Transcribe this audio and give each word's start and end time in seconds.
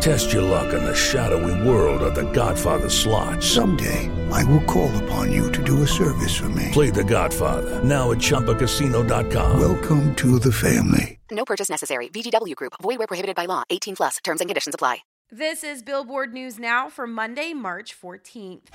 Test 0.00 0.32
your 0.32 0.42
luck 0.42 0.72
in 0.74 0.84
the 0.84 0.94
shadowy 0.94 1.66
world 1.66 2.02
of 2.02 2.14
The 2.14 2.30
Godfather 2.32 2.88
slot. 2.88 3.42
Someday, 3.42 4.10
I 4.30 4.44
will 4.44 4.62
call 4.64 4.94
upon 5.04 5.32
you 5.32 5.50
to 5.52 5.62
do 5.62 5.82
a 5.82 5.86
service 5.86 6.34
for 6.34 6.48
me. 6.50 6.68
Play 6.72 6.90
The 6.90 7.04
Godfather 7.04 7.82
now 7.82 8.12
at 8.12 8.18
ChumbaCasino.com. 8.18 9.60
Welcome 9.60 10.14
to 10.16 10.38
the 10.38 10.52
family. 10.52 11.18
No 11.30 11.44
purchase 11.44 11.68
necessary. 11.70 12.08
VGW 12.08 12.54
Group. 12.54 12.74
Void 12.82 12.98
where 12.98 13.06
prohibited 13.06 13.34
by 13.34 13.46
law. 13.46 13.64
18 13.70 13.96
plus. 13.96 14.18
Terms 14.22 14.40
and 14.40 14.48
conditions 14.48 14.74
apply. 14.74 14.98
This 15.30 15.64
is 15.64 15.82
Billboard 15.82 16.32
News 16.32 16.58
Now 16.58 16.88
for 16.88 17.06
Monday, 17.06 17.54
March 17.54 18.00
14th. 18.00 18.68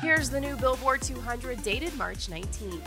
Here's 0.00 0.30
the 0.30 0.40
new 0.40 0.54
Billboard 0.56 1.02
200 1.02 1.62
dated 1.62 1.96
March 1.96 2.28
19th. 2.28 2.82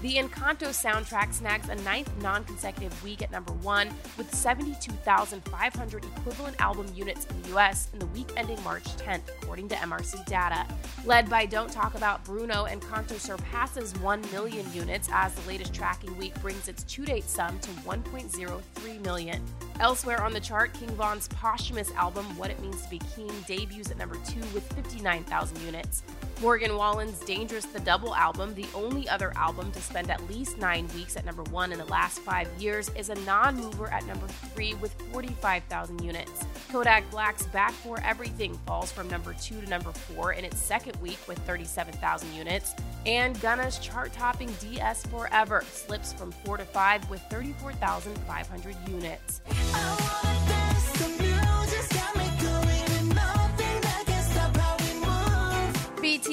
The 0.00 0.14
Encanto 0.14 0.68
soundtrack 0.68 1.34
snags 1.34 1.68
a 1.68 1.74
ninth 1.76 2.08
non 2.22 2.44
consecutive 2.44 3.02
week 3.02 3.20
at 3.20 3.32
number 3.32 3.52
one, 3.54 3.88
with 4.16 4.32
72,500 4.32 6.04
equivalent 6.04 6.60
album 6.60 6.86
units 6.94 7.26
in 7.26 7.42
the 7.42 7.56
US 7.56 7.88
in 7.92 7.98
the 7.98 8.06
week 8.06 8.30
ending 8.36 8.62
March 8.62 8.84
10th, 8.96 9.22
according 9.42 9.68
to 9.70 9.74
MRC 9.74 10.24
data. 10.26 10.64
Led 11.04 11.28
by 11.28 11.46
Don't 11.46 11.72
Talk 11.72 11.96
About 11.96 12.24
Bruno, 12.24 12.66
Encanto 12.66 13.18
surpasses 13.18 13.92
1 13.98 14.20
million 14.30 14.64
units 14.72 15.08
as 15.12 15.34
the 15.34 15.48
latest 15.48 15.74
tracking 15.74 16.16
week 16.16 16.40
brings 16.40 16.68
its 16.68 16.84
to 16.84 17.04
date 17.04 17.24
sum 17.24 17.58
to 17.58 17.70
1.03 17.70 19.00
million. 19.02 19.44
Elsewhere 19.80 20.22
on 20.22 20.32
the 20.32 20.40
chart, 20.40 20.72
King 20.74 20.90
Von's 20.90 21.26
posthumous 21.26 21.90
album, 21.92 22.24
What 22.38 22.50
It 22.50 22.60
Means 22.60 22.82
to 22.82 22.90
Be 22.90 23.00
King, 23.16 23.32
debuts 23.48 23.90
at 23.90 23.98
number 23.98 24.16
two 24.28 24.40
with 24.54 24.72
59,000 24.74 25.60
units. 25.62 26.04
Morgan 26.40 26.76
Wallen's 26.76 27.18
Dangerous 27.20 27.64
the 27.64 27.80
Double 27.80 28.14
album, 28.14 28.54
the 28.54 28.66
only 28.72 29.08
other 29.08 29.32
album 29.36 29.72
to 29.72 29.80
spend 29.80 30.08
at 30.08 30.24
least 30.28 30.56
nine 30.56 30.86
weeks 30.94 31.16
at 31.16 31.24
number 31.24 31.42
one 31.44 31.72
in 31.72 31.78
the 31.78 31.84
last 31.86 32.20
five 32.20 32.48
years, 32.60 32.90
is 32.90 33.08
a 33.08 33.16
non 33.16 33.56
mover 33.56 33.88
at 33.88 34.06
number 34.06 34.28
three 34.54 34.74
with 34.74 34.92
45,000 35.12 36.00
units. 36.00 36.44
Kodak 36.70 37.10
Black's 37.10 37.46
Back 37.46 37.72
for 37.72 37.98
Everything 38.04 38.56
falls 38.66 38.92
from 38.92 39.08
number 39.08 39.34
two 39.42 39.60
to 39.60 39.66
number 39.68 39.90
four 39.90 40.32
in 40.32 40.44
its 40.44 40.60
second 40.60 40.94
week 41.02 41.18
with 41.26 41.38
37,000 41.38 42.32
units. 42.32 42.74
And 43.04 43.40
Gunna's 43.40 43.80
chart 43.80 44.12
topping 44.12 44.54
DS 44.60 45.06
Forever 45.06 45.64
slips 45.72 46.12
from 46.12 46.30
four 46.30 46.56
to 46.56 46.64
five 46.64 47.08
with 47.10 47.20
34,500 47.30 48.76
units. 48.88 49.40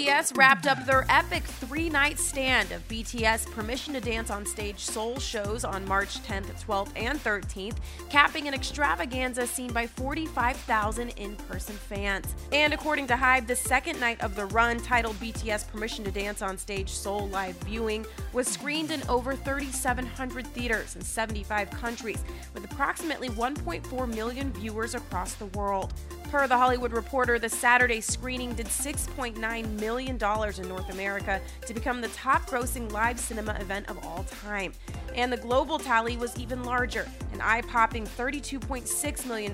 BTS 0.06 0.38
wrapped 0.38 0.68
up 0.68 0.86
their 0.86 1.04
epic 1.10 1.42
three 1.42 1.90
night 1.90 2.20
stand 2.20 2.72
of 2.72 2.88
BTS 2.88 3.52
Permission 3.52 3.96
to 3.96 4.00
Dance 4.00 4.30
on 4.30 4.46
Stage 4.46 4.80
Seoul 4.80 5.18
shows 5.18 5.66
on 5.66 5.84
March 5.88 6.22
10th, 6.22 6.64
12th, 6.64 6.92
and 6.96 7.20
13th, 7.24 7.78
capping 8.12 8.48
an 8.48 8.54
extravaganza 8.54 9.48
seen 9.48 9.74
by 9.74 9.88
45,000 9.88 11.10
in 11.10 11.36
person 11.36 11.76
fans. 11.76 12.36
And 12.52 12.72
according 12.72 13.08
to 13.08 13.16
Hybe, 13.16 13.48
the 13.48 13.56
second 13.56 14.00
night 14.00 14.22
of 14.22 14.36
the 14.36 14.46
run, 14.46 14.80
titled 14.80 15.16
BTS 15.16 15.68
Permission 15.70 16.06
to 16.06 16.12
Dance 16.12 16.44
on 16.44 16.56
Stage 16.60 16.92
Seoul 16.92 17.28
Live 17.30 17.56
Viewing, 17.64 18.06
was 18.32 18.48
screened 18.48 18.92
in 18.92 19.02
over 19.10 19.36
3,700 19.36 20.46
theaters 20.46 20.96
in 20.96 21.02
75 21.02 21.72
countries, 21.72 22.24
with 22.54 22.64
approximately 22.64 23.30
1.4 23.30 24.14
million 24.14 24.54
viewers 24.54 24.94
across 24.94 25.34
the 25.34 25.48
world. 25.48 25.96
Per 26.30 26.48
The 26.48 26.58
Hollywood 26.58 26.92
Reporter, 26.92 27.40
the 27.40 27.50
Saturday 27.50 28.02
screening 28.02 28.54
did 28.56 28.66
$6.9 28.66 29.80
million 29.80 29.95
in 30.00 30.68
North 30.68 30.92
America 30.92 31.42
to 31.66 31.74
become 31.74 32.02
the 32.02 32.08
top 32.10 32.50
grossing 32.50 32.92
live 32.92 33.20
cinema 33.20 33.58
event 33.60 33.90
of 33.90 33.98
all 34.06 34.26
time. 34.42 34.74
And 35.16 35.32
the 35.32 35.38
global 35.38 35.80
tally 35.80 36.18
was 36.18 36.38
even 36.38 36.64
larger, 36.64 37.08
an 37.34 37.42
eye 37.42 37.62
popping 37.62 38.06
$32.6 38.06 39.26
million, 39.26 39.54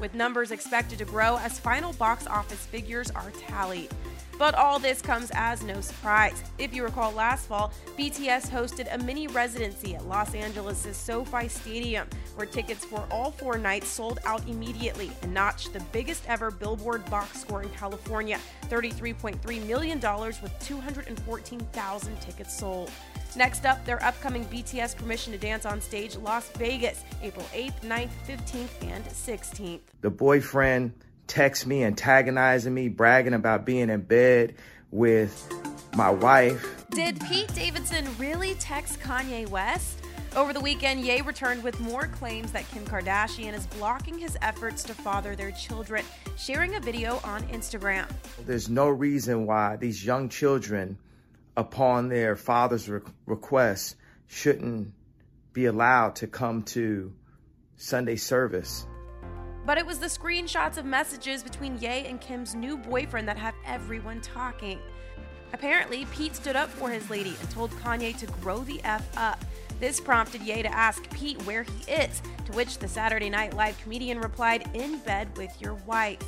with 0.00 0.14
numbers 0.14 0.50
expected 0.50 0.98
to 0.98 1.04
grow 1.04 1.38
as 1.38 1.58
final 1.58 1.92
box 1.94 2.26
office 2.26 2.66
figures 2.66 3.10
are 3.12 3.30
tallied. 3.46 3.90
But 4.38 4.54
all 4.54 4.78
this 4.78 5.00
comes 5.00 5.30
as 5.34 5.62
no 5.62 5.80
surprise. 5.80 6.42
If 6.58 6.74
you 6.74 6.84
recall 6.84 7.12
last 7.12 7.46
fall, 7.46 7.72
BTS 7.98 8.50
hosted 8.50 8.92
a 8.94 8.98
mini 8.98 9.28
residency 9.28 9.94
at 9.94 10.06
Los 10.06 10.34
Angeles' 10.34 10.96
SoFi 10.96 11.48
Stadium, 11.48 12.06
where 12.34 12.46
tickets 12.46 12.84
for 12.84 13.06
all 13.10 13.30
four 13.30 13.56
nights 13.56 13.88
sold 13.88 14.18
out 14.26 14.46
immediately 14.46 15.10
and 15.22 15.32
notched 15.32 15.72
the 15.72 15.80
biggest 15.92 16.24
ever 16.28 16.50
Billboard 16.50 17.08
box 17.10 17.40
score 17.40 17.62
in 17.62 17.70
California 17.70 18.38
$33.3 18.68 19.66
million 19.66 20.00
with 20.00 20.52
214,000 20.60 22.20
tickets 22.20 22.58
sold. 22.58 22.90
Next 23.36 23.66
up, 23.66 23.84
their 23.84 24.02
upcoming 24.02 24.44
BTS 24.46 24.96
Permission 24.96 25.32
to 25.32 25.38
Dance 25.38 25.66
on 25.66 25.80
Stage 25.80 26.16
Las 26.16 26.48
Vegas, 26.56 27.04
April 27.22 27.46
8th, 27.52 27.80
9th, 27.82 28.10
15th, 28.26 28.82
and 28.82 29.04
16th. 29.04 29.80
The 30.00 30.10
boyfriend 30.10 30.92
texts 31.26 31.66
me 31.66 31.84
antagonizing 31.84 32.72
me, 32.72 32.88
bragging 32.88 33.34
about 33.34 33.64
being 33.64 33.90
in 33.90 34.02
bed 34.02 34.54
with 34.90 35.48
my 35.94 36.10
wife. 36.10 36.84
Did 36.90 37.20
Pete 37.20 37.52
Davidson 37.54 38.06
really 38.18 38.54
text 38.54 39.00
Kanye 39.00 39.48
West? 39.48 40.00
Over 40.36 40.52
the 40.52 40.60
weekend, 40.60 41.00
Ye 41.00 41.22
returned 41.22 41.62
with 41.62 41.80
more 41.80 42.08
claims 42.08 42.52
that 42.52 42.68
Kim 42.70 42.84
Kardashian 42.84 43.54
is 43.54 43.66
blocking 43.66 44.18
his 44.18 44.36
efforts 44.42 44.82
to 44.82 44.92
father 44.92 45.34
their 45.34 45.50
children, 45.50 46.04
sharing 46.36 46.74
a 46.74 46.80
video 46.80 47.20
on 47.24 47.42
Instagram. 47.44 48.06
There's 48.44 48.68
no 48.68 48.88
reason 48.88 49.46
why 49.46 49.76
these 49.76 50.04
young 50.04 50.28
children, 50.28 50.98
upon 51.56 52.10
their 52.10 52.36
father's 52.36 52.86
re- 52.86 53.00
request, 53.24 53.96
shouldn't 54.26 54.92
be 55.54 55.64
allowed 55.64 56.16
to 56.16 56.26
come 56.26 56.62
to 56.64 57.14
Sunday 57.76 58.16
service. 58.16 58.86
But 59.66 59.78
it 59.78 59.84
was 59.84 59.98
the 59.98 60.06
screenshots 60.06 60.76
of 60.76 60.84
messages 60.84 61.42
between 61.42 61.76
Ye 61.78 62.06
and 62.06 62.20
Kim's 62.20 62.54
new 62.54 62.76
boyfriend 62.76 63.26
that 63.26 63.36
have 63.36 63.54
everyone 63.66 64.20
talking. 64.20 64.78
Apparently, 65.52 66.04
Pete 66.06 66.36
stood 66.36 66.54
up 66.54 66.70
for 66.70 66.88
his 66.88 67.10
lady 67.10 67.34
and 67.40 67.50
told 67.50 67.72
Kanye 67.72 68.16
to 68.18 68.26
grow 68.26 68.60
the 68.60 68.80
F 68.84 69.04
up. 69.16 69.44
This 69.80 69.98
prompted 69.98 70.42
Ye 70.42 70.62
to 70.62 70.72
ask 70.72 71.10
Pete 71.10 71.42
where 71.42 71.64
he 71.64 71.92
is, 71.92 72.22
to 72.44 72.52
which 72.52 72.78
the 72.78 72.86
Saturday 72.86 73.28
Night 73.28 73.54
Live 73.54 73.76
comedian 73.82 74.20
replied, 74.20 74.70
In 74.72 74.98
bed 75.00 75.36
with 75.36 75.60
your 75.60 75.74
wife. 75.86 76.22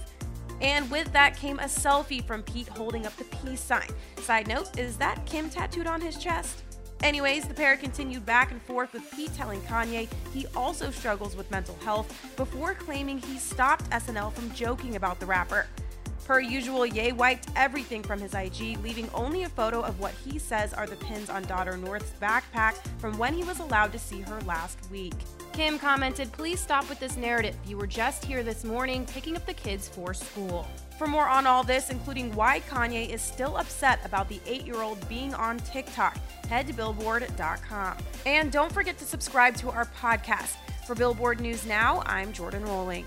And 0.61 0.91
with 0.91 1.13
that 1.13 1.37
came 1.37 1.61
a 1.61 1.65
selfie 1.65 2.25
from 2.25 2.43
Pete 2.43 2.69
holding 2.69 3.07
up 3.07 3.17
the 3.17 3.25
peace 3.25 3.61
sign. 3.61 3.89
Side 4.17 4.49
note, 4.49 4.77
is 4.77 4.97
that 4.97 5.25
Kim 5.27 5.49
tattooed 5.49 5.87
on 5.87 6.01
his 6.01 6.17
chest? 6.17 6.65
Anyways, 7.03 7.47
the 7.47 7.55
pair 7.55 7.77
continued 7.77 8.27
back 8.27 8.51
and 8.51 8.61
forth 8.63 8.93
with 8.93 9.09
Pete 9.13 9.33
telling 9.35 9.61
Kanye 9.63 10.09
he 10.35 10.47
also 10.57 10.91
struggles 10.91 11.37
with 11.37 11.51
mental 11.51 11.77
health 11.85 12.13
before 12.37 12.75
claiming 12.75 13.19
he 13.19 13.39
stopped 13.39 13.89
SNL 13.91 14.33
from 14.33 14.53
joking 14.53 14.97
about 14.97 15.21
the 15.21 15.27
rapper. 15.27 15.67
Per 16.29 16.41
usual, 16.41 16.85
Ye 16.85 17.13
wiped 17.13 17.49
everything 17.57 18.03
from 18.03 18.21
his 18.21 18.35
IG, 18.35 18.79
leaving 18.83 19.09
only 19.15 19.45
a 19.45 19.49
photo 19.49 19.81
of 19.81 19.99
what 19.99 20.13
he 20.13 20.39
says 20.39 20.75
are 20.75 20.87
the 20.87 20.97
pins 20.97 21.31
on 21.31 21.43
daughter 21.45 21.79
North's 21.79 22.13
backpack 22.21 22.75
from 22.99 23.17
when 23.17 23.33
he 23.33 23.45
was 23.45 23.61
allowed 23.61 23.93
to 23.93 23.99
see 23.99 24.21
her 24.21 24.39
last 24.43 24.79
week. 24.91 25.15
Kim 25.55 25.79
commented, 25.79 26.31
Please 26.33 26.61
stop 26.61 26.87
with 26.91 27.01
this 27.01 27.17
narrative. 27.17 27.57
You 27.67 27.79
were 27.79 27.87
just 27.87 28.27
here 28.27 28.43
this 28.43 28.63
morning 28.63 29.07
picking 29.07 29.37
up 29.37 29.47
the 29.47 29.55
kids 29.55 29.89
for 29.89 30.13
school. 30.13 30.69
For 30.99 31.07
more 31.07 31.27
on 31.27 31.47
all 31.47 31.65
this, 31.65 31.89
including 31.89 32.35
why 32.35 32.61
Kanye 32.69 33.09
is 33.09 33.23
still 33.23 33.57
upset 33.57 33.99
about 34.05 34.29
the 34.29 34.39
eight 34.45 34.67
year 34.67 34.83
old 34.83 35.09
being 35.09 35.33
on 35.33 35.57
TikTok, 35.61 36.19
head 36.51 36.67
to 36.67 36.75
Billboard.com. 36.75 37.97
And 38.27 38.53
don't 38.53 38.71
forget 38.71 38.99
to 38.99 39.07
subscribe 39.07 39.57
to 39.57 39.71
our 39.71 39.87
podcast. 39.99 40.57
For 40.87 40.95
Billboard 40.95 41.41
News 41.41 41.65
Now, 41.65 42.03
I'm 42.05 42.35
Jordan 42.35 42.65
Rolling. 42.65 43.07